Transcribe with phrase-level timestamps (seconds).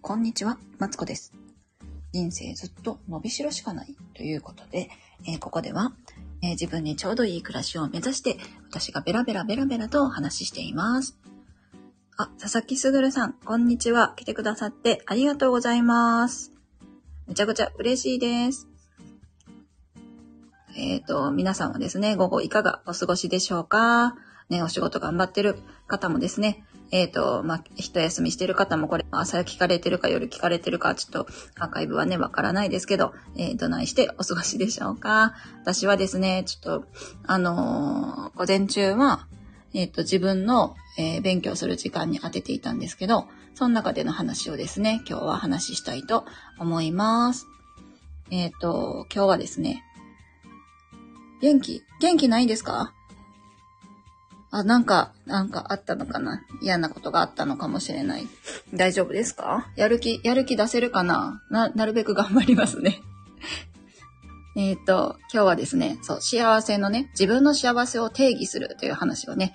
[0.00, 1.34] こんにちは、マツコです。
[2.12, 4.88] 人生ずっと伸びしろしかないということで、
[5.26, 5.92] えーここでは、
[6.40, 8.38] えー自分にちょうどいい暮らしを目指して、
[8.70, 11.18] 私がベラベラベラベラとお話ししています。
[12.16, 14.14] あ、佐々木すぐるさん、こんにちは。
[14.16, 16.52] 来てくださってありがとうございます。
[17.26, 18.66] めちゃくちゃ嬉しいです。
[20.76, 24.14] えっ、と、皆さんはですね、午後いかがお過ごしでしょうか？
[24.48, 31.26] ね、お仕事頑張ってる方もですね、えっ、と、まあ、一休みしてる方もこれ、朝聞かれてるか夜聞かれてるか、ちょっと
[31.58, 36.84] アーカイブはね、わからないですけど、えー、どないしてお過ごしでしょうか私はですね、ちょっと、
[37.26, 39.26] あのー午前中は、
[39.74, 46.24] えっ、と、自分の、えー勉強する時間に当てていたんですけど、その中での話をですね、今日は話したいと
[46.58, 47.46] 思います。
[48.30, 49.84] えっ、と、今日はですね、
[51.40, 52.94] 元気、元気ないんですか？
[54.50, 56.42] あ、なんか、なんかあったのかな？
[56.62, 58.26] 嫌なことがあったのかもしれない。
[58.74, 59.70] 大丈夫ですか？
[59.76, 61.42] やる気、やる気出せるかな？
[61.50, 63.00] な、なるべく頑張りますね。
[64.56, 69.54] えっと、今日はですね、そう、幸せのね、自分の幸せを定義するという話をね、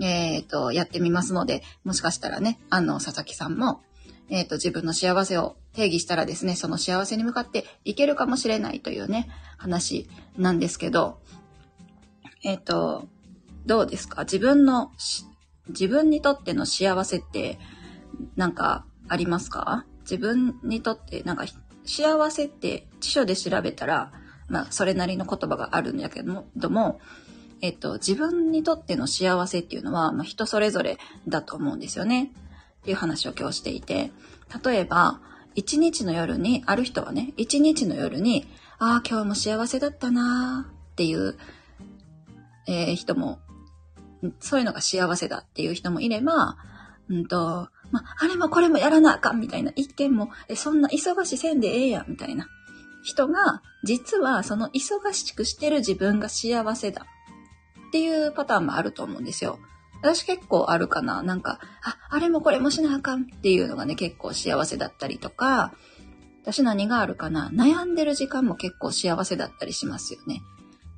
[0.00, 3.82] えっと、やってみますので、もしかしたらね、あの、佐々木さんも、
[4.30, 11.18] えっと、自分の幸せを定義したらですね、その幸せに向かっていけるかもしれないというね、話なんですけど、
[12.44, 13.08] えっと、
[13.68, 14.22] どうですか？
[14.22, 15.26] 自分のし、
[15.68, 17.58] 自分にとっての幸せって、
[18.34, 19.84] なんか、ありますか？
[20.00, 21.44] 自分にとって、なんか、
[21.84, 24.10] 幸せって辞書で調べたら、
[24.48, 27.00] まあ、それなりの言葉があるんだけども、
[27.60, 32.32] えっと、自分にとっての幸せっていうのは、まあ、人それぞれだと思うんですよね。
[32.80, 34.12] っていう話を今日していて、
[34.64, 35.20] 例えば、
[35.54, 41.36] 一日の夜に、ある人はね、一日の夜に、ああ、今日も幸せだったなーっていう、
[42.66, 43.40] えー人も、
[44.40, 46.56] そういうのが幸せだっていう人もいれば、
[47.08, 52.48] うんと、まあ、あれもこれもやらなあかんみたいな一見も、え、そんな忙しせんでええやんみたいな
[53.02, 57.06] 人が、実はその忙しくしてる自分が幸せだ
[57.88, 59.58] っていうパターンもあると思うんですよ。
[60.00, 65.72] 私結構あるかななんか、あ、あれもこれもしなあかんっていうのがね、結構幸せだったりとか、
[66.42, 70.42] 私何があるかな悩んでる時間も結構幸せだったりしますよね。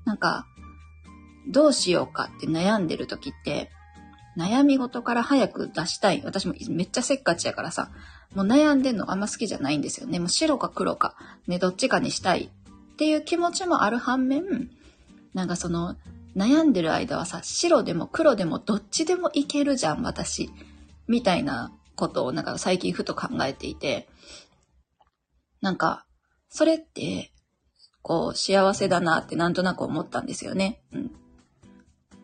[0.05, 0.47] なんか、
[1.49, 3.71] どうしようかって悩んでる時って、
[4.37, 6.23] 悩み事から早く出したい。
[6.25, 7.91] 私もめっちゃせっかちやからさ、
[8.35, 10.19] もう悩んでんのあんま好きじゃないんですよね。
[10.19, 11.15] もう白か黒か、
[11.47, 12.51] ね、どっちかにしたい
[12.93, 14.71] っていう気持ちもある反面、
[15.35, 15.97] なんかその、
[16.37, 20.51] 悩んでる間はさ、白でも黒でもどっちでもいけるじゃん、私。
[21.09, 24.09] みたいなことをなんか最近ふと考えていて、
[25.61, 26.07] なんか、
[26.49, 27.33] それって、
[28.03, 30.81] こう、幸せだなってなんとなく思ったんですよね。
[30.93, 31.11] うん。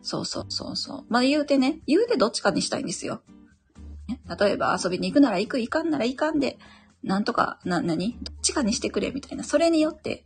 [0.07, 1.05] そうそうそうそう。
[1.09, 3.21] まあ言うてね、言うてどっちかにしたいんですよ。
[4.39, 6.57] 例えば遊びに行くなら行く、行かんなら行かんで、
[7.03, 9.43] なんとか、な、なにどっちかにしてくれみたいな。
[9.43, 10.23] それによって、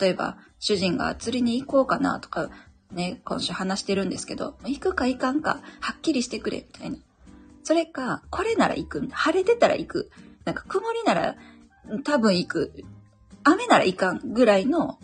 [0.00, 2.50] 例えば主人が釣りに行こうかなとか、
[2.90, 6.96] ね、今週話してるんですけど、行くか行かんか、はっきりしてくれみたいな。
[7.62, 9.08] それか、これなら行く。
[9.12, 10.10] 晴れてたら行く。
[10.44, 11.36] なんか曇りなら
[12.02, 12.72] 多分行く。
[13.44, 14.98] 雨なら行かんぐらいの、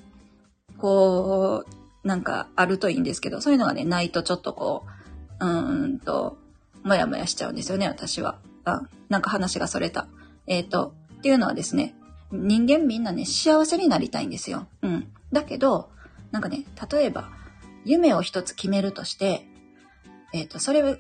[0.78, 1.75] こう、
[2.06, 4.86] なんかあるといいんですけど、そういうのがね、ないとちょっとこ
[5.40, 6.38] う、うーんと、
[6.84, 8.38] もやもやしちゃうんですよね、私は。
[8.64, 10.06] あ、なんか話がそれた。
[10.46, 11.96] えっ、と、っていうのはですね、
[12.30, 14.68] 人間みんなね、幸せになりたいんですよ。
[14.82, 15.08] うん。
[15.32, 15.90] だけど、
[16.30, 17.30] なんかね、例えば、
[17.84, 19.48] 夢を一つ決めるとして、
[20.32, 20.96] えっ、と、それを、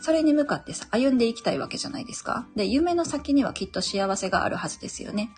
[0.00, 2.46] それに向かってさ、歩んでいきたいわけじゃないですか。
[2.54, 5.30] で、夢の先にはきっと幸せがあるはずですよね。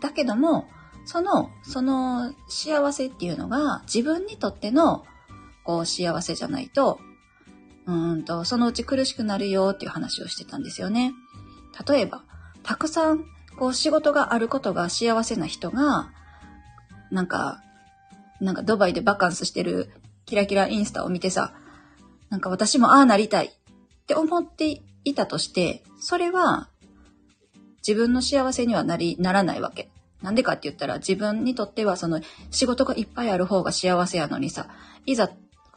[0.00, 0.66] だけども、
[1.04, 5.04] その、その幸せっていうのが自分にとっての、
[5.64, 7.00] こう、幸せじゃないと、
[7.86, 11.12] うんと、そのうち苦しくなるよっていう話をしてたんですよね。
[11.86, 12.22] 例えば、
[12.62, 13.24] たくさん、
[13.58, 16.10] こう、仕事があることが幸せな人が、
[17.10, 17.60] なんか、
[18.40, 19.90] なんかドバイでバカンスしてる
[20.26, 21.54] キラキラインスタを見てさ、
[22.30, 23.50] なんか私もああなりたいっ
[24.06, 26.68] て思っていたとして、それは
[27.86, 29.90] 自分の幸せにはなり、ならないわけ。
[30.22, 32.20] なんでかって言ったら自分にとってはその
[32.50, 34.68] 仕事がいっぱいある方が幸せやのにさ、
[35.04, 35.30] いざ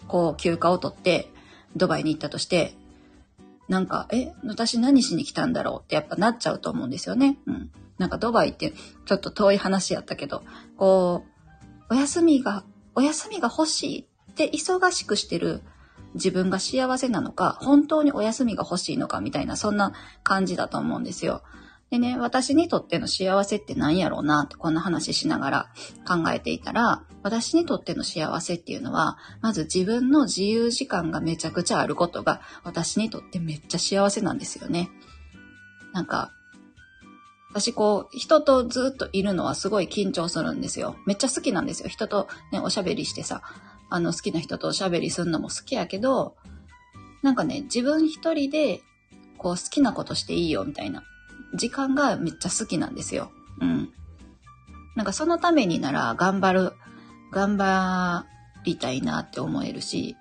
[0.07, 1.31] こう休暇を取って
[1.75, 2.73] ドバイに行ったとして、
[3.67, 5.81] なんか、え、私何しに来たんだろう？
[5.81, 7.39] ってやっぱなっちゃうと思うんですよね。
[7.47, 7.71] うん。
[7.97, 8.73] なんかドバイって
[9.05, 10.43] ちょっと遠い話やったけど、
[10.77, 11.23] こ
[11.89, 12.63] う、お休みが、
[12.93, 15.61] お休みが欲しいって忙しくしてる
[16.13, 19.93] 自分が幸せなのか、本当にお休みが欲しいのかみたいな、そんな
[20.23, 21.41] 感じだと思うんですよ。
[21.91, 25.69] でね、私にとっての幸せって何やろうなってこんな話しながら
[26.07, 34.89] 考えていたら、私にとっての幸せっていうのは、まず自分の自由時間がめちゃくちゃあることが私にとってめっちゃ幸せなんですよね。
[35.93, 36.31] なんか、
[37.51, 40.97] 私こう、人とずっといるのはすごい緊張するんですよ。
[41.05, 41.87] めっちゃ好きなんですよ。
[41.87, 43.43] 人とね、おしゃべりしてさ、
[43.89, 46.35] あの好きな人とおしゃべりするのも好きやけど、
[47.21, 48.81] なんかね、自分一人で、
[49.37, 51.03] こう好きなことしていいよみたいな
[51.53, 53.31] 時間がめっちゃ好きなんですよ。
[53.61, 53.89] うん。
[54.95, 56.73] なんかそのためになら頑張る、
[57.31, 58.25] 頑張
[58.63, 60.15] りたいなって思えるし、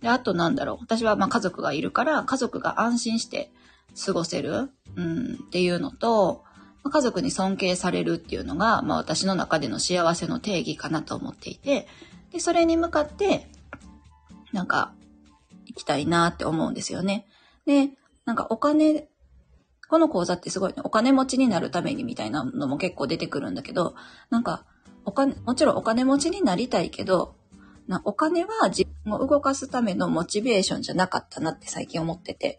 [0.00, 0.78] で、あとなんだろう。
[0.80, 3.52] 私はまあ家族がいるから、家族が安心して
[4.04, 6.44] 過ごせる、うん、っていうのと、
[6.84, 11.86] 家族に尊敬されるっていうのが、まあ私の中での幸せの定義かなと思っていて、
[12.32, 13.48] で、それに向かって、
[14.52, 14.92] なんか、
[15.66, 17.26] 行きたいなって思うんですよね。
[17.66, 17.90] で、
[18.24, 19.08] なんかお金、
[19.92, 23.94] この講座ってすごいね、お金持ちになるためにみたいなのも結構出てくるんだけど、
[24.30, 24.64] なんか、
[25.04, 27.34] お金、もちろんお金持ちになりたいけど、
[27.86, 32.58] なお金は自分を動かすためのモチベーションじゃなかったなって最近思ってて。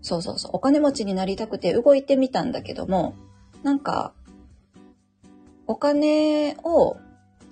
[0.00, 0.50] そうそうそう。
[0.54, 3.14] お金持ちになりたくて動いてみたんだけども、
[3.62, 4.12] なんか、
[5.68, 6.96] お金を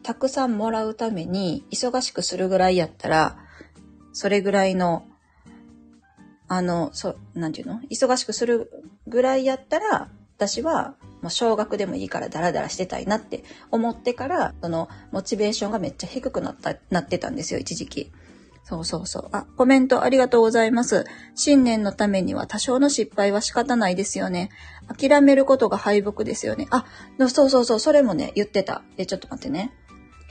[0.02, 3.38] たくさんもらうために忙しくするぐらいやったら、
[4.12, 5.04] それぐらいの、
[6.52, 7.80] あの、そう、なんていうの？
[7.92, 8.72] 忙しくする
[9.06, 18.12] ぐらいやったら、私は、もう少額でもいいからダラダラしてたいなって思ってから、その、モチベーションがめっちゃ低くなった、なってたんですよ、一時期。
[18.64, 19.28] そうそうそう。
[19.30, 21.04] あ、コメントありがとうございます。
[21.36, 24.50] 信念のためには多少の失敗は仕方ないですよね。
[24.88, 26.66] 諦めることが敗北ですよね。
[26.70, 26.84] あ、
[27.28, 28.82] そうそうそう、それもね、言ってた。
[28.96, 29.72] え、ちょっと待ってね。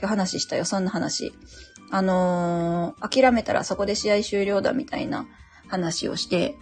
[0.00, 1.32] 日話したよ、そんな話。
[1.90, 5.26] あのー、諦めたらそこで試合終了だみたいな
[5.70, 6.56] 話をして、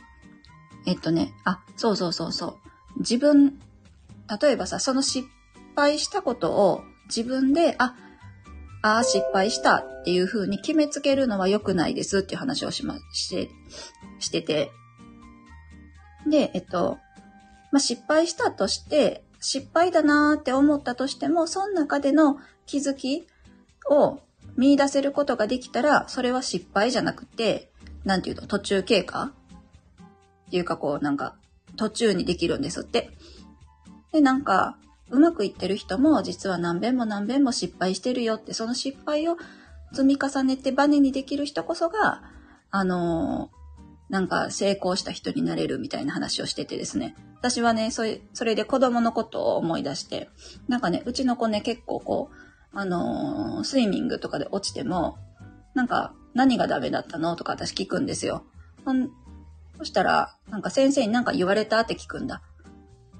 [0.87, 2.59] えっとね、あ、そうそうそうそ
[2.97, 3.01] う。
[3.01, 3.59] 自分、
[4.41, 5.27] 例えばさ、その失
[5.75, 7.95] 敗したことを自分で、あ、
[8.83, 13.51] ああ、失敗したっていう風に決めつけるのは良くないですっていう話をしま、して、
[14.19, 14.71] してて。
[16.27, 16.99] で、えっと、
[17.73, 23.27] まあ、失敗したとして、失敗だなーって思ったとしても、その中での気づき
[23.91, 24.21] を
[24.57, 27.71] 見出せることができたら、それは失敗じゃなくて、
[28.09, 29.25] なんていうの、途中経過？
[29.25, 31.37] っていうかこう、なんか、
[31.77, 33.11] 途中にできるんですって。
[34.13, 34.79] で、なんか、
[35.11, 39.37] うまくいってる人も実は何遍も何遍も失敗してるよって、その失敗を
[39.93, 42.23] 積み重ねてバネにできる人こそが、
[42.71, 47.15] あのー、なんか成功した人になれるみたいな話をしててですね。
[47.41, 50.31] 私はね、それ、それで子供のことを思い出して、
[50.67, 55.19] なんかね、うちの子ね、結構こう、あのー、スイミングとかで落ちても、
[55.75, 57.37] なんか、何がダメだったの？
[57.37, 58.45] とか私聞くんですよ。
[59.77, 62.43] そしたら、なんか先生に何か言われたって聞くんだ。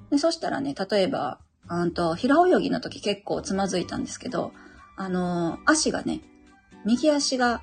[0.09, 1.39] で、そしたらね、例えば、
[1.69, 4.51] うんと、平泳ぎの時結構つまずいたんですけど、
[4.97, 6.21] あのー、足がね、
[6.85, 7.61] 右足が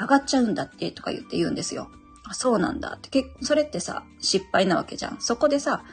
[0.00, 1.88] 上がっちゃうんだってとか言って言うんですよ。
[2.32, 3.10] そうなんだって。
[3.10, 5.20] けそれってさ、失敗なわけじゃん。
[5.20, 5.84] そこでさ、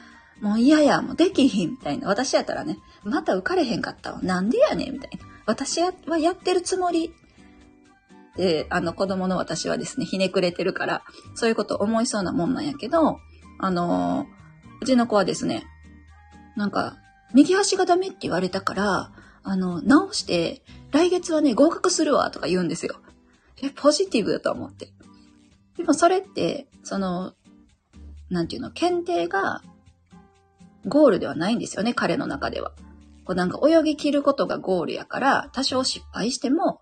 [0.42, 2.08] もう嫌や、もうできひん、みたいな。
[2.08, 4.22] 私やったらね、また浮かれへんかったわ。
[4.22, 5.26] なんでやねん、みたいな。
[5.46, 7.14] 私はやってるつもり。
[8.40, 11.04] で、あの子供の私はですね、ひねくれてるから、
[11.36, 13.20] そういうこと思いそうなもんなんやけど、
[13.60, 14.28] あの、
[14.82, 15.66] うちの子はですね、
[16.56, 16.96] なんか、
[17.34, 19.12] 右足がダメって言われたから、
[19.44, 23.02] あの、直して、来月はね、合格するわ、とか言うんですよ。
[23.62, 24.94] え、ポジティブだと思って。
[25.76, 27.34] でもそれって、その、
[28.30, 29.62] なんていうの、検定が
[30.86, 32.72] ゴールではないんですよね、彼の中では。
[33.26, 36.80] こうなんか泳ぎ切ることがゴールやから、多少失敗しても、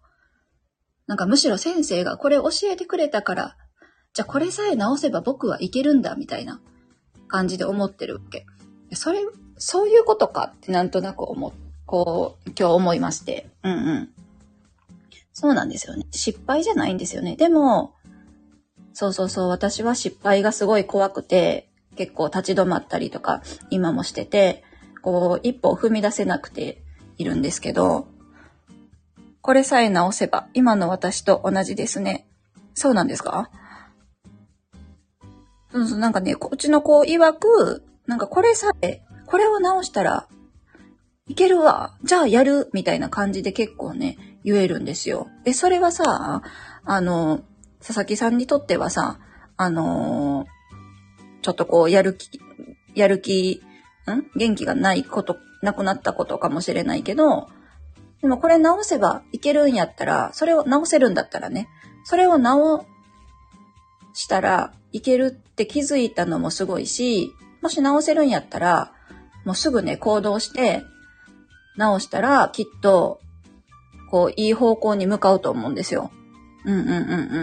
[1.08, 3.58] なんかむしろ先生がこれ教えてくれたから、
[4.14, 6.62] じゃあこれさえ直せば僕はいけるんだ、みたいな
[7.28, 8.46] 感じで思ってるわけ。
[8.94, 9.20] それ、
[9.58, 11.54] そういうことかってなんとなく思、
[11.86, 13.50] こう、今日思いまして。
[13.64, 14.10] うんうん。
[15.34, 16.06] そうなんですよね。
[16.12, 17.36] 失敗じゃないんですよね。
[17.36, 17.94] でも、
[18.94, 24.64] そうそうそう、私は失敗がすごい怖くて、結構立ち止まったりとか、今もしてて、
[25.04, 26.84] こう、一歩踏み出せなくて
[27.18, 28.08] いるんですけど、
[29.48, 32.28] これさえ直せば、今の私と同じですね。
[32.74, 33.50] そうなんですか？
[35.72, 40.28] そうそう、なんかね、こっちの子曰く、なんかこれさえ、これを直したら
[41.30, 41.96] いけるわ。
[42.04, 42.70] じゃあやる。
[42.74, 45.30] みたいな感じで結構ね、言えるんですよ。
[45.46, 46.42] で、それはさ、
[46.84, 47.40] あの、
[47.80, 49.18] 佐々木さんにとってはさ、
[49.56, 50.46] あの
[51.42, 52.42] ちょっとこう、やる気、
[52.96, 53.64] やる気、
[54.12, 54.38] ん？
[54.38, 57.48] 元気がないこと、なくなったことかもしれないけど、
[58.22, 61.70] でもこれ直せばいけるんやったら、それを直せるんだったらね、
[62.04, 62.86] それを直
[64.14, 67.32] したらいけるって気づいたのもすごいし、
[67.62, 68.94] もし直せるんやったら、
[69.46, 70.84] もうすぐね、行動して、
[71.78, 73.20] 直したら、きっと、
[74.10, 76.12] こう、いい方向に向かうと思うんですよ。
[76.66, 76.96] うんうんうんう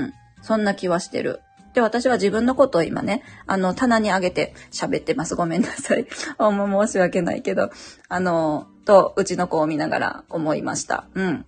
[0.06, 0.12] ん。
[0.42, 1.40] そんな気はしてる。
[1.74, 5.34] で、私は自分のことを今ね、あの、棚に上げて喋ってます。
[5.34, 6.06] ごめんなさい。
[6.38, 7.70] あんま申し訳ないけど、
[8.08, 11.06] あの、と、うちの子を見ながら思いました。
[11.14, 11.46] うん。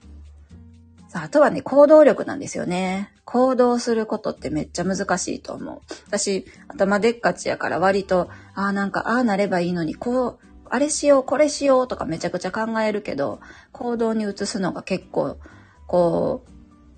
[1.08, 3.12] さあ、あとはね、行動力なんですよね。
[3.24, 5.80] 行動することってめっちゃ難しいと思う。
[6.06, 10.38] 私、頭でっかちやから割と、ああ、なんか、ああなればいいのに、こう、
[10.68, 13.40] あれしよう、これしようとかめちゃくちゃ考えるけど、
[13.72, 15.38] 行動に移すのが結構、
[15.86, 16.44] こ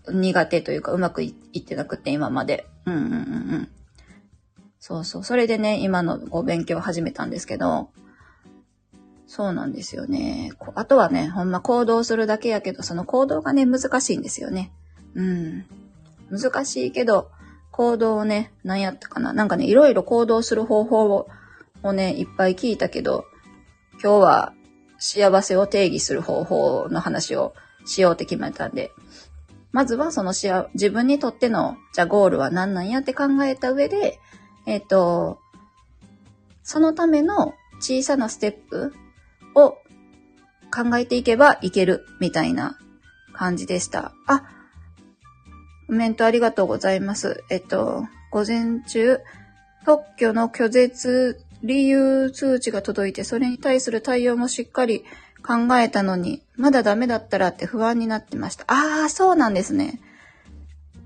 [0.06, 2.66] う、苦手というかうまくいってなくて、今まで。
[2.86, 3.68] うんうんうんうん。
[4.80, 5.24] そうそう。
[5.24, 7.90] それでね、今のご勉強を始めたんですけど、
[9.28, 10.52] そうなんですよね。
[10.74, 14.72] あとはね、ほんま行動するだけやけど、その行動がね、難しいんですよね。
[15.14, 15.66] うん。
[16.30, 17.30] 難しいけど、
[17.70, 19.32] 行動をね、何やったかな。
[19.32, 21.28] なんかね、いろいろ行動する方法を
[21.82, 23.24] をね、いっぱい聞いたけど、
[24.02, 24.52] 今日は
[24.98, 27.54] 幸せを定義する方法の話を
[27.84, 28.90] しようって決めたんで、
[29.70, 34.18] まずはそのしあ自分にとっての、じゃあゴールは何なんやって考えた上で、
[34.66, 35.38] えっ、ー、と、
[36.62, 38.92] そのための小さなステップ
[39.64, 39.78] を
[40.74, 42.78] 考えていけばいけるみたいな
[43.32, 44.12] 感じでした。
[44.26, 44.44] あ、
[45.86, 47.44] コメントありがとうございます。
[47.50, 49.18] えっと、午前中、
[49.84, 55.04] 特許の拒絶理由通知が届いて、それに対する対応もしっかり
[55.42, 58.64] 考えたのに、まだダメだったらって不安になってました。
[58.68, 60.00] ああ、そうなんですね。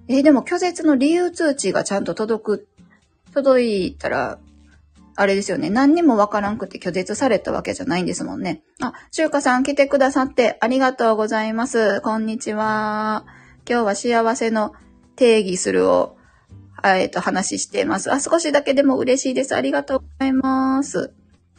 [0.08, 2.68] え、でも拒絶の理由通知がちゃんと届く、
[3.32, 4.38] 届いたら、
[5.14, 5.70] あれですよね。
[5.70, 8.62] 何にもわからんくて拒絶されたわけじゃないんですもんね。
[8.80, 12.00] あ、中華さん来てくださってありがとうございます。
[12.00, 13.24] こんにちは。
[13.68, 14.74] 今日は幸せの
[15.16, 16.16] 定義するを
[16.84, 18.12] えっ、と、話しています。
[18.12, 19.54] あ、少しだけでも嬉しいです。
[19.54, 21.14] ありがとうございます。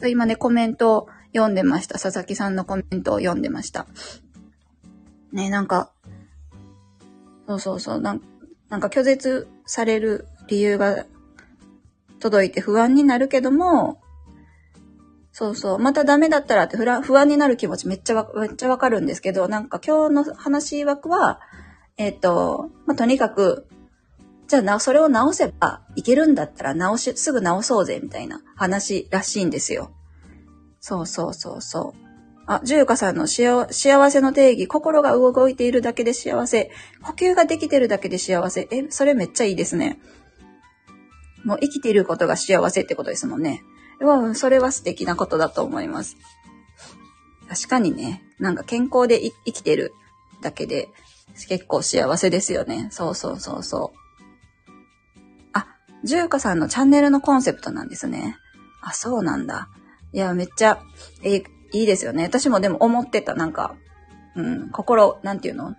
[0.06, 1.98] 今ね、コメントを読んでました。
[1.98, 3.86] 佐々木さんのコメントを読んでました。
[5.32, 5.90] ね、なんか、
[7.46, 8.22] そうそうそう、なん
[8.68, 11.06] なんか拒絶される理由が
[12.24, 14.00] 届いて不安になるけども、
[15.30, 21.40] そうそう、またダメだったらって不安になる気持ちめっちゃわ、めっちゃわかるんですけど、なんか今日の話枠は、
[21.98, 23.66] えっ、ー、と、まあ、とにかく
[24.46, 29.90] じゃあな、それを直せばいけるんだったら直し、すぐ直そうぜ、みたいな話らしいんですよ。
[30.80, 32.04] そうそうそうそう。
[32.46, 33.66] あ、ジューカさんの幸
[34.10, 36.70] せの定義、心が動いているだけで幸せ、
[37.02, 38.68] 呼吸ができてるだけで幸せ。
[38.70, 39.98] え、それめっちゃいいですね。
[41.44, 43.62] もう生きていることが幸せってことですもんね。
[44.00, 46.16] うん、それは素敵なことだと思います。
[47.48, 49.92] 確かにね、なんか健康で生きてる
[50.42, 50.88] だけで
[51.48, 52.88] 結構幸せですよね。
[52.90, 54.70] そうそうそうそう。
[55.52, 55.66] あ
[56.02, 58.36] ジューカさんのチャンネルのコンセプトなんですね。
[58.82, 59.68] あ、そうなんだ。
[60.12, 60.80] いや、めっちゃ、
[61.22, 62.24] え、いいですよね。
[62.24, 63.74] 私もでも思ってた、なんか、
[64.36, 65.74] うん、心、なんていうの？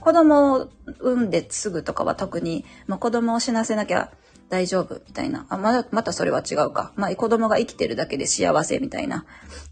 [0.00, 0.68] 子供を
[1.00, 4.12] 産んですぐとかは特に、まあ、子供を死なせなきゃ
[4.48, 5.46] 大丈夫みたいな。
[5.48, 6.92] あ、まだ、またそれは違うか。
[6.96, 9.24] まあ、子供が生きてるだけで幸せみたいな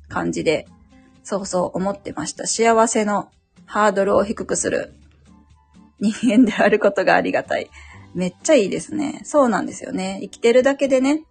[0.09, 0.67] 感じで、
[1.23, 2.47] そうそう思ってました。
[2.47, 3.31] 幸せの
[3.67, 4.95] ハードルを低くする
[6.01, 7.71] 人間であることがありがたい。
[8.15, 9.23] めっちゃいいですね。
[9.25, 10.19] そうなんですよね。
[10.23, 11.25] 生きてるだけでね、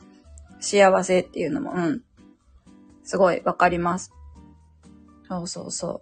[0.60, 2.02] 幸せっていうのも、うん。
[3.04, 4.12] すごいわかります。
[5.28, 6.02] そうそうそ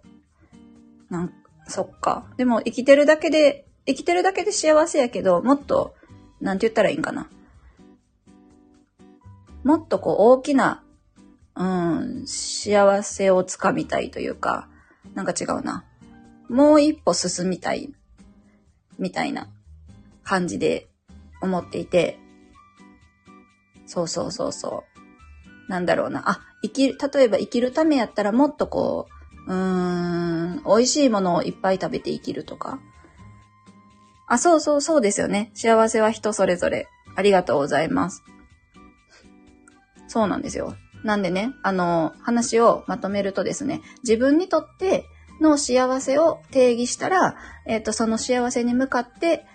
[1.10, 1.12] う。
[1.12, 1.34] なん
[1.66, 2.26] そっか。
[2.36, 5.94] でも生きてるだけで、生きてるだけで幸せやけど、もっと、
[6.40, 7.28] なんて言ったらいいんかな。
[9.62, 10.82] もっとこう大きな、
[11.54, 14.68] うん、幸せをつかみたいというか、
[15.14, 15.84] なんか違うな。
[16.48, 17.92] もう一歩進みたい、
[18.98, 19.48] みたいな
[20.24, 20.88] 感じで
[21.42, 22.18] 思っていて、
[23.86, 24.84] そうそうそうそ
[25.68, 25.70] う。
[25.70, 26.28] なんだろうな。
[26.28, 29.08] あ、生きる、例えば生きるためやったらもっとこ
[29.46, 32.80] う、うーん、美味しいものをいっぱい食べて生きるとか。
[34.30, 35.50] あ、そうそうそうですよね。
[35.54, 36.86] 幸せは人それぞれ。
[37.16, 38.22] ありがとうございます。
[40.06, 40.76] そうなんですよ。
[41.02, 45.04] なんでね、あの、話をまとめるとですね、自分にとって
[45.40, 47.34] の幸せを定義したら、
[47.66, 49.46] えっ、ー、と、その幸せに向かって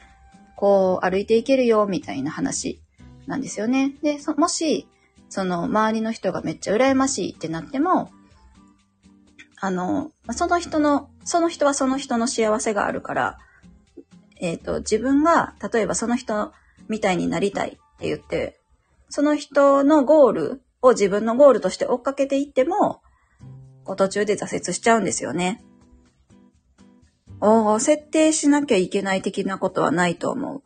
[0.57, 2.81] こう歩いていけるよみたいな話
[3.27, 3.93] なんですよね。
[4.03, 4.89] で、もし、
[5.29, 8.11] その周りの人がめっちゃ羨ましいってなっても、
[9.61, 13.37] あの、その人の、その人はその人の幸せがあるから、
[14.37, 16.51] えっ、ー、と、自分が、例えばその人
[16.87, 18.59] みたいになりたいって言って、
[19.09, 23.01] その人のゴールを自分のゴールとして追っかけていっても、
[23.97, 25.63] 途中で挫折しちゃうんですよね。
[27.39, 30.63] お設定しなきゃいけない的なことはないと思う。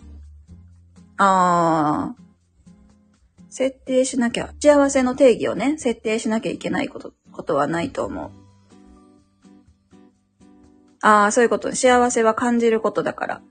[1.18, 2.30] ああ。
[3.50, 8.32] 設定しなきゃ、幸せの定義をね、設定しなきゃいけないこと、ことはないと思う。
[11.02, 11.76] ああ、そういうこと。
[11.76, 13.42] 幸せは感じることだから。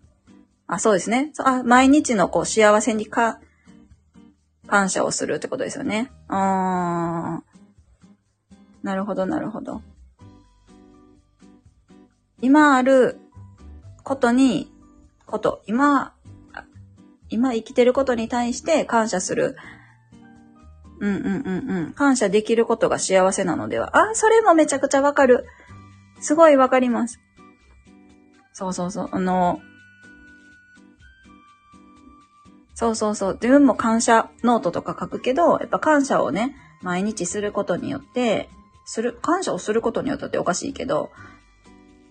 [0.69, 1.33] あ、そうですね。
[1.39, 3.41] あ毎日のこう幸せにか
[4.67, 6.13] 感謝をするってことですよね。
[6.29, 7.49] あー。
[8.83, 9.83] なるほど、なるほど。
[12.41, 13.19] 今ある
[14.05, 14.71] ことに、
[15.27, 16.13] こと、今、
[17.31, 19.57] 今生きてることに対して感謝する。
[21.01, 21.93] うんうんうんうん。
[21.93, 23.97] 感謝できることが幸せなのでは。
[23.97, 25.47] あ、それもめちゃくちゃわかる。
[26.21, 27.21] すごいわかります。
[28.53, 29.09] そうそうそう。
[29.13, 29.61] あの、
[32.79, 33.35] そうそうそう。
[33.35, 38.49] 自分も感謝ノートとか書くけど、やっぱ感謝をね、毎日することによって、
[38.85, 41.11] する、感謝をすることによってっておかしいけど、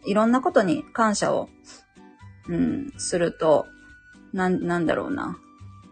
[0.05, 1.47] いろんなことに感謝を、
[2.49, 3.65] うん、すると、
[4.33, 5.37] な、なんだろうな。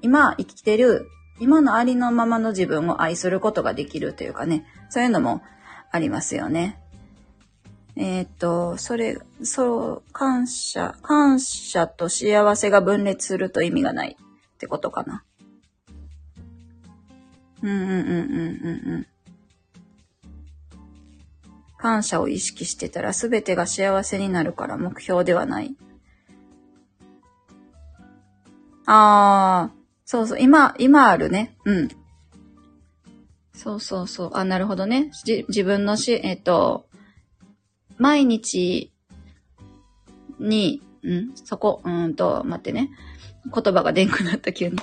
[0.01, 1.07] 今生きてる、
[1.39, 5.41] 今のありのままの自分を愛することができるというかね、そういうのも
[5.89, 6.81] ありますよね。
[7.95, 14.17] えー、っと、それ、そう、感謝、感謝と幸せが分裂すると意味がない
[14.55, 15.23] ってことかな。
[17.61, 19.07] うんうんうんうんうんうん。
[21.77, 25.75] 感謝を意識してたら全てが幸せになるから目標ではない。
[28.87, 29.71] ああ、
[30.05, 31.57] そうそう、今、今あるね。
[31.65, 31.89] うん。
[33.53, 34.31] そうそうそう。
[34.33, 35.11] あ、なるほどね。
[35.25, 36.87] じ自分のし、えっと、
[37.97, 38.91] 毎日
[40.39, 42.89] に、うんそこ、うんと、待ってね。
[43.53, 44.77] 言葉がでんくなった急に。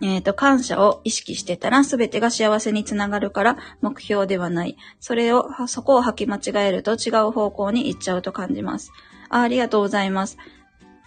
[0.00, 4.76] えっ、ー、と、感謝を意識してたら全てが幸せにつながるから目標ではない。
[5.00, 8.92] それを、そこを履き間違えると違う方向に行っちゃうと感じます。
[9.28, 10.38] あありがとうございます。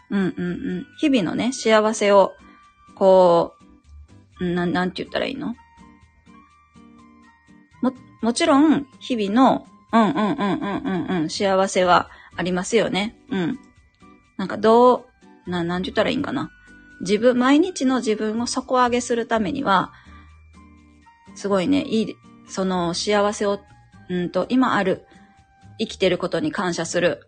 [0.09, 0.87] うんうんうん。
[0.97, 2.33] 日々のね、幸せを、
[2.95, 3.53] こ
[4.39, 5.55] う、なん、なんて言ったらいいの？
[7.81, 13.15] も、もちろん、日々の、うんうんうんうんうんうん、幸せはありますよね。
[13.29, 13.59] うん。
[14.37, 15.07] なんかど
[15.47, 16.51] う、な、なんて言ったらいいんかな。
[17.01, 19.91] 自分、毎日の自分を底上げするためには、
[21.35, 22.15] すごいね、いい、
[22.47, 23.59] その幸せを、
[24.09, 25.05] うんと、今ある、
[25.79, 27.27] 生きてることに感謝する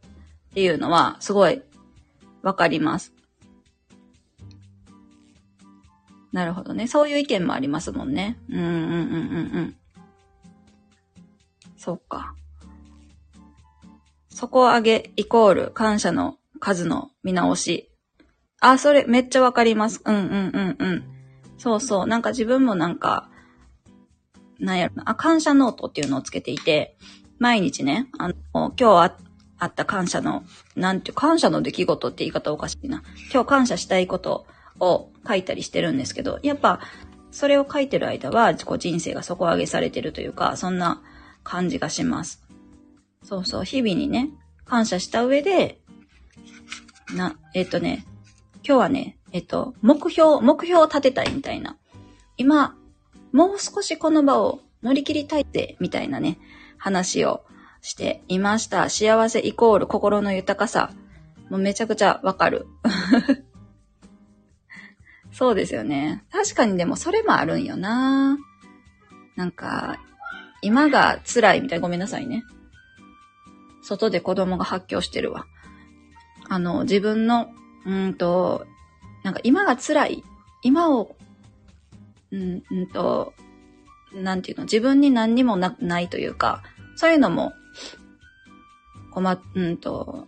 [0.52, 1.62] っていうのは、すごい、
[2.42, 3.14] わかります。
[6.32, 6.88] なるほどね。
[6.88, 8.38] そういう意見もありますもんね。
[8.50, 9.76] うんうんうんうんうん。
[11.78, 12.36] そっか。
[14.36, 17.90] 底上げイコール感謝の数の見直し
[18.64, 20.02] あ、それめっちゃわかります。
[20.06, 21.04] うんうんうんうん。
[21.58, 22.08] そうそう。
[22.08, 23.30] なんか自分もなんか、
[24.58, 26.96] なんやろな、あ、感謝ノートっていうのをつけていて、
[27.40, 29.18] 毎日ね、あの、今日あ
[29.60, 30.46] あった感謝の、
[30.78, 33.04] なんていう、感謝の出来事って言い方おかしいな。
[33.34, 34.46] 今日感謝したいこと
[34.80, 36.80] を書いたりしてるんですけど、やっぱ、
[37.32, 41.02] それを書いてる間は、こう人生が底上げされてるというか、そんな
[41.44, 42.42] 感じがします。
[43.24, 44.30] そうそう、日々にね、
[44.66, 45.80] 感謝した上で、
[47.16, 48.06] な、えっ、とね、
[48.66, 51.78] 今日はね、えっと、目標、目標を立てたいみたいな。
[52.38, 52.76] 今、
[53.32, 56.38] もう少しこの場を乗り切りたいって、みたいなね、
[56.78, 57.44] 話を
[57.82, 58.90] していました。
[58.90, 60.92] 幸せイコール心の豊かさ。
[61.50, 62.68] もうめちゃくちゃわかる。
[65.32, 66.24] そうですよね。
[66.32, 68.38] 確かにでもそれもあるんよな。
[69.36, 70.00] なんか、
[70.62, 71.80] 今が辛いみたい。
[71.80, 72.44] ごめんなさいね。
[73.84, 75.46] 外で子供が発狂してるわ。
[76.50, 77.50] あの、自分の
[77.86, 78.66] うんと、
[79.24, 80.24] なんか今が辛い。
[80.62, 81.16] 今を、
[82.32, 83.34] うん、うんと、
[84.14, 86.64] なんていうの、自分に何にもなないというか、
[86.96, 87.54] そういうのも、
[89.12, 90.28] 困うんと、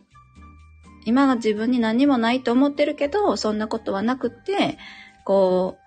[1.06, 4.78] 今が自分に何もないと思ってるけど、そんなことはなくって、
[5.24, 5.78] こ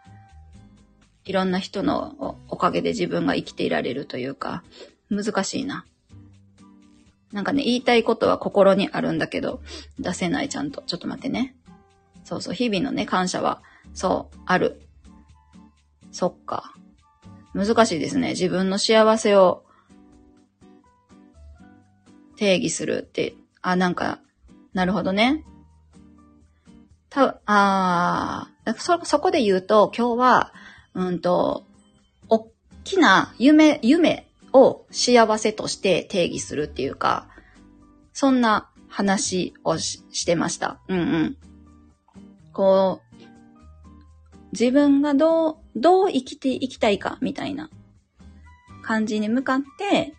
[1.27, 4.63] う、いろんな人のおかげで自分が生きていられるというか、
[5.11, 5.85] 難しいな。
[7.33, 9.61] なんかね、言いたいことは心にあるんだけど、
[9.99, 10.83] 出せないちゃんと。
[10.83, 11.55] ちょっと待ってね。
[12.25, 13.63] そうそう、日々のね、感謝は、
[13.95, 14.81] そう、ある。
[16.13, 16.75] そっか。
[17.55, 18.31] 難しいですね。
[18.31, 19.65] 自分の幸せを
[22.37, 24.21] 定義するって、あ、なんか、
[24.73, 25.45] なるほどね。
[27.11, 30.53] た、あそ、そこで言うと、今日は、
[30.95, 31.67] うんと、
[32.29, 32.49] おっ
[32.85, 37.29] きな夢、夢を幸せとして定義するっていうか、
[38.13, 40.81] そんな話をしてました。
[40.89, 41.37] うんうん。
[42.53, 43.09] こう、
[44.53, 47.71] 自分がどう、どう生きていきたいか、みたいな
[48.83, 50.15] 感じに向かって、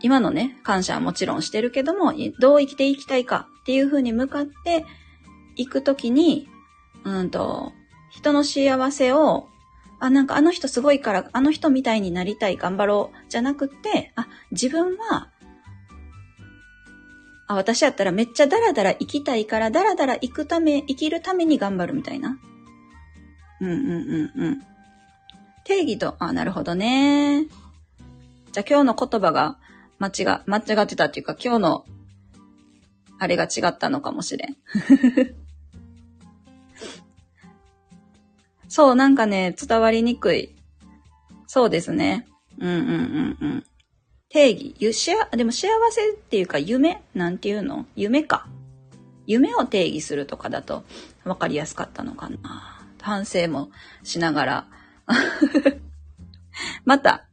[0.00, 4.84] 今のね、感謝はもちろんしてるけども、どう生きていきたいかっていう風に向かって
[5.54, 6.48] いくときに、
[7.04, 7.72] うんと、
[8.10, 9.48] 人の幸せを
[10.02, 15.28] あ、なんかあの人すごいから、あの人みたいになりたい、頑張ろう、じゃなくて、あ、自分は、
[17.46, 22.36] あ、私やったらめっちゃダラダラ生きたいから、ダラダラ生くため、生きるために頑張るみたいな。
[23.60, 24.62] うんうんうんうん。
[25.62, 27.46] 定義と、あ、なるほどね。
[28.50, 29.58] じゃあ今日の言葉が
[30.00, 31.84] 間違、間違ってたっていうか今日の
[33.20, 34.56] あれが違ったのかもしれん。
[38.72, 40.54] そう、なんかね、伝わりにくい。
[41.46, 42.26] そうですね。
[42.58, 43.64] うんうんうんうん。
[44.30, 44.94] 定義。
[44.94, 47.02] しあ、でも幸せっていうか夢？
[47.12, 47.84] なんていうの？
[47.96, 48.46] 夢か。
[49.26, 50.84] 夢を定義するとかだと
[51.24, 52.82] 分かりやすかったのかな。
[53.02, 53.68] 反省も
[54.04, 54.66] しながら。
[56.86, 57.28] また、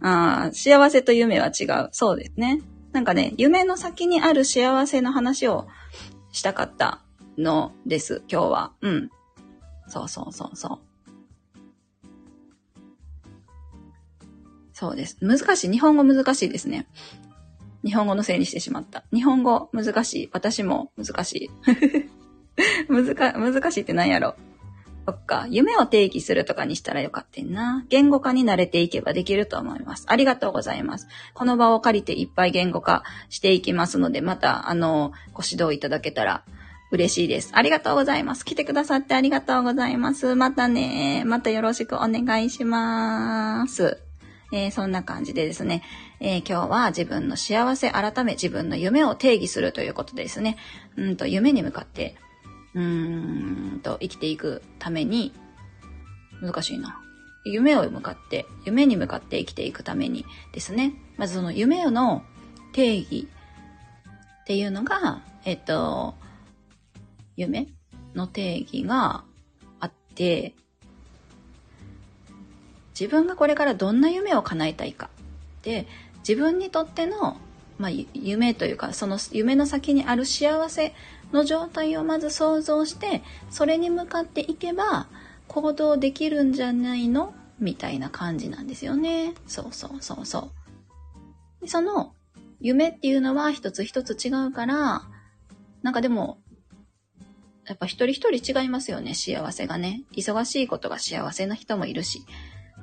[0.00, 1.88] あ幸せと夢は違う。
[1.90, 2.60] そうですね。
[2.92, 5.66] なんかね、夢の先にある幸せの話を
[6.30, 7.00] したかった
[7.36, 8.72] のです、今日は。
[8.80, 9.10] うん。
[9.88, 10.78] そうそうそうそう。
[14.72, 15.16] そうです。
[15.20, 15.70] 難しい。
[15.72, 16.86] 日本語難しいですね。
[17.84, 19.02] 日本語のせいにしてしまった。
[19.12, 20.30] 日本語難しい。
[20.32, 21.50] 私も難しい。
[22.88, 24.36] 難、難しいって何やろ。
[25.06, 25.46] そっか。
[25.48, 27.84] 夢を定義するとかにしたらよかったんな。
[27.88, 30.04] 言語化に慣れていけばできると思います。
[30.06, 31.08] ありがとうございます。
[31.32, 36.44] この場を借りていっぱい言語化していきますので、また、あの、ご指導いただけたら
[36.90, 37.50] 嬉しいです。
[37.52, 38.44] ありがとうございます。
[38.44, 40.34] 来てくださってありがとうございます。
[40.34, 43.98] またね、またよろしくお願いします。
[44.52, 45.82] えー、そんな感じでですね、
[46.20, 50.56] えー、今日は自分の幸せ改め自分の夢を定義するということですね、
[50.96, 52.16] うんと夢に向かって、
[52.74, 55.34] うんと生きていくために、
[56.40, 57.02] 難しいな。
[57.44, 62.22] 夢を向かって、夢に向かって生きていくためにですね、まずその夢の
[62.72, 63.28] 定義
[64.42, 66.14] っていうのが、えっと、
[67.38, 67.68] 夢
[68.14, 69.22] の定義が
[69.80, 70.54] あって、
[72.98, 75.08] 自分がこれからどんな夢を叶えたいか。
[75.62, 75.86] で、
[76.28, 77.36] 自分にとっての、
[77.78, 80.94] まあ、夢というか、その夢の先にある幸せ
[81.32, 85.06] の状態をまず想像して、それに向かっていけば
[85.46, 87.32] 行動できるんじゃないの？
[87.60, 89.34] みたいな感じなんですよね。
[89.46, 90.50] そうそうそうそ
[91.62, 91.68] う。
[91.68, 92.14] その
[92.60, 95.02] 夢っていうのは一つ一つ違うから、
[95.82, 96.38] なんかでも
[97.68, 100.02] やっぱ一人一人違いますよね、幸せがね。
[100.12, 102.24] 忙しいことが幸せな人もいるし。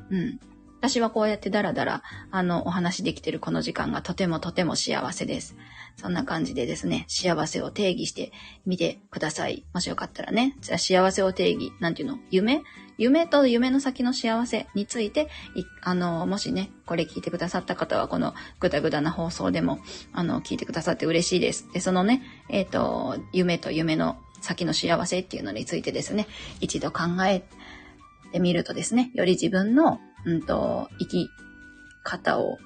[0.09, 0.39] うん。
[0.79, 5.55] 私はこうやってダラダラ、あの、お話できてるこの時間がとてもとても幸せです。
[5.97, 8.31] そんな感じでですね、幸せを定義して
[8.65, 9.65] みてください。
[9.73, 12.19] もしよかったらね、じゃあ幸せを定義、なんていうの？
[12.29, 12.61] 夢？
[12.97, 15.27] 夢と夢の先の幸せについて、
[15.81, 19.79] あの、もしね、これ聞いてくださった方は、このぐだぐだな放送でも、
[20.13, 21.67] あの、聞いてくださって嬉しいです。
[21.73, 26.27] で、そのね、えっ、ー、と、夢と夢の先の幸せっていうのについてですね、
[26.61, 27.43] 一度考え
[28.31, 31.29] てみるとですね、より自分の、うんと、生き
[32.03, 32.57] 方を、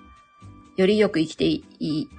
[0.76, 1.64] よりよく生きてい、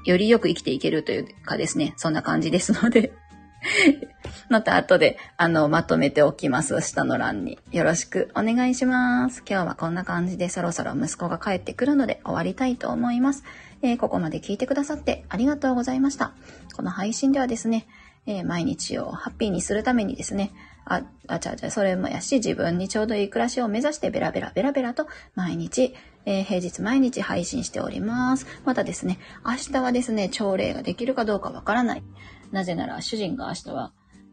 [0.04, 3.12] よりよく生きていけるというかですね、そんな感じですので
[4.48, 6.80] また後で、あの、まとめておきます。
[6.80, 7.58] 下の欄に。
[7.70, 9.42] よろしくお願いします。
[9.48, 13.44] 今日はこんな感じでそろそろ息子が帰ってくるので終わりたいと思います。
[13.82, 16.32] えー、ここまで聞いてくださってありがとうございました。
[16.74, 17.86] この配信ではですね、
[18.30, 20.52] えー、毎日をハッピーにするためにですね、
[20.84, 25.94] あ、あちゃあちゃ、それもやし、自分にちょうどいい暮らしを目指してベラベラベラベラと毎日、
[26.26, 28.46] えー、平日毎日配信しております。
[28.64, 32.04] またですね、明日はですね、朝礼ができるかどうかわからない。
[32.52, 33.92] なぜなら主人が明日は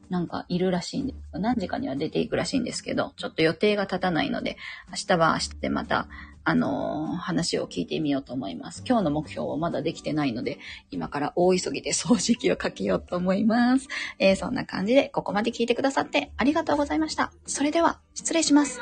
[0.09, 1.39] なんかいるらしいんです。
[1.39, 4.57] 何時かには出ていくらしいんですけど、ちょっと予定が立たないので、
[4.89, 6.07] 明日は明日でまた
[6.47, 8.81] あのー、話を聞いてみようと思います。
[8.87, 10.59] 今日の目標はまだできてないので、
[10.91, 13.89] 今から大急ぎで掃除機をかけようと思います。
[14.17, 17.33] えー、そんな感じで、ここまで聞いてくださってありがとうございました。
[17.45, 18.79] それでは、失礼します。